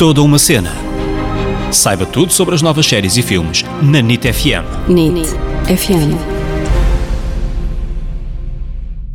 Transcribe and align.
Toda 0.00 0.22
uma 0.22 0.38
cena. 0.38 0.72
Saiba 1.70 2.06
tudo 2.06 2.32
sobre 2.32 2.54
as 2.54 2.62
novas 2.62 2.86
séries 2.86 3.18
e 3.18 3.22
filmes 3.22 3.62
na 3.82 4.00
NIT 4.00 4.32
FM. 4.32 4.88
NIT 4.88 5.28
FM. 5.66 6.16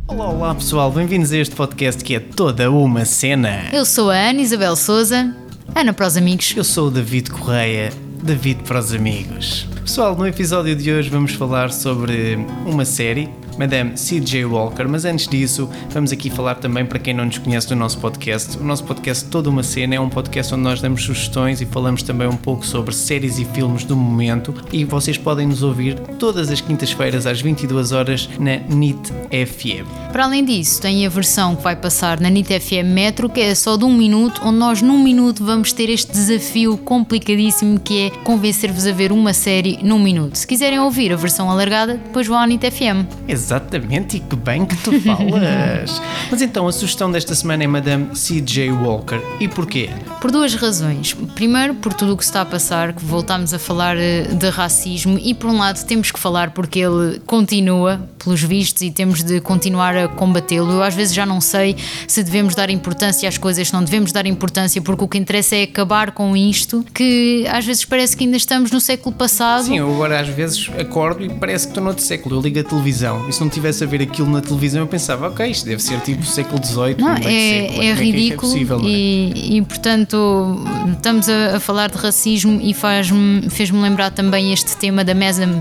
Olá, 0.06 0.28
olá 0.28 0.54
pessoal, 0.54 0.88
bem-vindos 0.92 1.32
a 1.32 1.38
este 1.38 1.56
podcast 1.56 2.04
que 2.04 2.14
é 2.14 2.20
toda 2.20 2.70
uma 2.70 3.04
cena. 3.04 3.64
Eu 3.72 3.84
sou 3.84 4.12
a 4.12 4.14
Ana 4.14 4.40
Isabel 4.40 4.76
Souza, 4.76 5.34
Ana 5.74 5.92
para 5.92 6.06
os 6.06 6.16
amigos. 6.16 6.54
Eu 6.56 6.62
sou 6.62 6.86
o 6.86 6.90
David 6.92 7.32
Correia, 7.32 7.92
David 8.22 8.62
para 8.62 8.78
os 8.78 8.94
amigos. 8.94 9.66
Pessoal, 9.86 10.16
no 10.16 10.26
episódio 10.26 10.74
de 10.74 10.90
hoje 10.90 11.08
vamos 11.08 11.34
falar 11.34 11.72
sobre 11.72 12.34
uma 12.66 12.84
série 12.84 13.30
Madame 13.58 13.96
C.J. 13.96 14.44
Walker, 14.44 14.84
mas 14.86 15.04
antes 15.04 15.26
disso, 15.26 15.68
vamos 15.90 16.12
aqui 16.12 16.28
falar 16.28 16.56
também 16.56 16.84
para 16.84 16.98
quem 16.98 17.14
não 17.14 17.24
nos 17.24 17.38
conhece 17.38 17.68
do 17.68 17.76
nosso 17.76 17.98
podcast. 17.98 18.58
O 18.58 18.64
nosso 18.64 18.84
podcast 18.84 19.24
Toda 19.26 19.48
uma 19.48 19.62
Cena 19.62 19.94
é 19.94 20.00
um 20.00 20.08
podcast 20.08 20.52
onde 20.54 20.62
nós 20.62 20.80
damos 20.80 21.02
sugestões 21.02 21.60
e 21.60 21.66
falamos 21.66 22.02
também 22.02 22.28
um 22.28 22.36
pouco 22.36 22.66
sobre 22.66 22.94
séries 22.94 23.38
e 23.38 23.44
filmes 23.44 23.84
do 23.84 23.96
momento 23.96 24.54
e 24.72 24.84
vocês 24.84 25.16
podem 25.16 25.46
nos 25.46 25.62
ouvir 25.62 25.98
todas 26.18 26.50
as 26.50 26.60
quintas-feiras 26.60 27.26
às 27.26 27.40
22 27.40 27.92
horas 27.92 28.28
na 28.38 28.56
NIT 28.56 29.12
FM. 29.30 29.86
Para 30.12 30.24
além 30.24 30.44
disso, 30.44 30.80
tem 30.80 31.06
a 31.06 31.08
versão 31.08 31.56
que 31.56 31.62
vai 31.62 31.76
passar 31.76 32.20
na 32.20 32.28
NIT 32.28 32.60
FM 32.60 32.92
Metro, 32.92 33.28
que 33.28 33.40
é 33.40 33.54
só 33.54 33.76
de 33.76 33.84
um 33.84 33.96
minuto, 33.96 34.42
onde 34.44 34.58
nós 34.58 34.82
num 34.82 35.02
minuto 35.02 35.44
vamos 35.44 35.72
ter 35.72 35.88
este 35.88 36.12
desafio 36.12 36.76
complicadíssimo 36.76 37.80
que 37.80 38.06
é 38.06 38.10
convencer-vos 38.10 38.86
a 38.86 38.92
ver 38.92 39.12
uma 39.12 39.32
série 39.32 39.75
num 39.82 39.98
minuto. 39.98 40.36
Se 40.36 40.46
quiserem 40.46 40.78
ouvir 40.78 41.12
a 41.12 41.16
versão 41.16 41.50
alargada, 41.50 41.94
depois 41.94 42.26
vão 42.26 42.38
à 42.38 42.46
NIT 42.46 42.70
FM. 42.70 43.06
Exatamente, 43.28 44.16
e 44.16 44.20
que 44.20 44.36
bem 44.36 44.64
que 44.64 44.76
tu 44.76 45.00
falas. 45.00 46.00
Mas 46.30 46.42
então, 46.42 46.66
a 46.66 46.72
sugestão 46.72 47.10
desta 47.10 47.34
semana 47.34 47.64
é 47.64 47.66
Madame 47.66 48.14
C.J. 48.14 48.70
Walker. 48.72 49.20
E 49.40 49.48
porquê? 49.48 49.90
Por 50.20 50.30
duas 50.30 50.54
razões. 50.54 51.14
Primeiro, 51.34 51.74
por 51.74 51.92
tudo 51.92 52.14
o 52.14 52.16
que 52.16 52.24
está 52.24 52.42
a 52.42 52.44
passar, 52.44 52.92
que 52.92 53.04
voltámos 53.04 53.52
a 53.54 53.58
falar 53.58 53.96
eh, 53.96 54.22
de 54.22 54.48
racismo, 54.48 55.18
e 55.18 55.34
por 55.34 55.50
um 55.50 55.58
lado 55.58 55.84
temos 55.84 56.10
que 56.10 56.18
falar 56.18 56.50
porque 56.50 56.80
ele 56.80 57.20
continua, 57.26 58.08
pelos 58.22 58.42
vistos, 58.42 58.82
e 58.82 58.90
temos 58.90 59.22
de 59.22 59.40
continuar 59.40 59.96
a 59.96 60.08
combatê-lo. 60.08 60.72
Eu 60.72 60.82
às 60.82 60.94
vezes 60.94 61.14
já 61.14 61.26
não 61.26 61.40
sei 61.40 61.76
se 62.08 62.22
devemos 62.22 62.54
dar 62.54 62.70
importância 62.70 63.28
às 63.28 63.38
coisas, 63.38 63.68
se 63.68 63.74
não 63.74 63.84
devemos 63.84 64.12
dar 64.12 64.26
importância, 64.26 64.80
porque 64.80 65.04
o 65.04 65.08
que 65.08 65.18
interessa 65.18 65.56
é 65.56 65.62
acabar 65.64 66.12
com 66.12 66.36
isto, 66.36 66.84
que 66.94 67.46
às 67.48 67.64
vezes 67.64 67.84
parece 67.84 68.16
que 68.16 68.24
ainda 68.24 68.36
estamos 68.36 68.70
no 68.70 68.80
século 68.80 69.14
passado. 69.14 69.65
Sim, 69.66 69.78
eu 69.78 69.92
agora 69.92 70.20
às 70.20 70.28
vezes 70.28 70.70
acordo 70.78 71.24
e 71.24 71.28
parece 71.28 71.66
que 71.66 71.70
estou 71.72 71.82
noutro 71.82 72.02
século. 72.02 72.36
Eu 72.36 72.40
ligo 72.40 72.60
a 72.60 72.64
televisão 72.64 73.28
e 73.28 73.32
se 73.32 73.40
não 73.40 73.48
tivesse 73.48 73.82
a 73.82 73.86
ver 73.86 74.02
aquilo 74.02 74.30
na 74.30 74.40
televisão 74.40 74.80
eu 74.80 74.86
pensava, 74.86 75.28
ok, 75.28 75.50
isto 75.50 75.66
deve 75.66 75.82
ser 75.82 76.00
tipo 76.00 76.24
século 76.24 76.64
XVIII. 76.64 76.96
Não, 76.98 77.14
meio 77.14 77.20
de 77.20 77.28
é, 77.28 77.62
século. 77.62 77.82
é 77.82 77.94
que 77.94 78.02
ridículo 78.02 78.32
é 78.32 78.52
possível, 78.52 78.78
não 78.78 78.86
é? 78.86 78.90
e, 78.90 79.56
e, 79.56 79.62
portanto 79.62 80.64
estamos 80.92 81.28
a, 81.28 81.56
a 81.56 81.60
falar 81.60 81.90
de 81.90 81.98
racismo 81.98 82.60
e 82.62 82.74
fez-me 82.74 83.80
lembrar 83.80 84.10
também 84.10 84.52
este 84.52 84.76
tema 84.76 85.04
da 85.04 85.14
Madame, 85.14 85.60